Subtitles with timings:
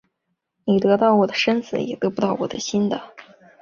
[0.65, 2.99] 你得到我的身子也得不到我的心的